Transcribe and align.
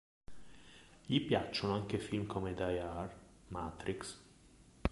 Gli 1.05 1.23
piacciono 1.23 1.75
anche 1.75 1.99
film 1.99 2.25
come 2.25 2.55
Die 2.55 2.79
Hard, 2.79 3.11
Matrix. 3.49 4.17